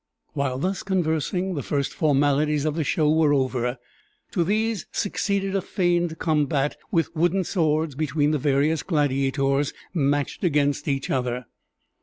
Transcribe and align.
While 0.33 0.57
thus 0.57 0.81
conversing, 0.81 1.53
the 1.53 1.61
first 1.61 1.93
formalities 1.93 2.65
of 2.65 2.73
the 2.73 2.83
show 2.83 3.07
were 3.07 3.35
over. 3.35 3.77
To 4.31 4.43
these 4.43 4.87
succeeded 4.91 5.55
a 5.55 5.61
feigned 5.61 6.17
combat 6.17 6.75
with 6.89 7.15
wooden 7.15 7.43
swords 7.43 7.93
between 7.93 8.31
the 8.31 8.39
various 8.39 8.81
gladiators 8.81 9.73
matched 9.93 10.43
against 10.43 10.87
each 10.87 11.11
other. 11.11 11.45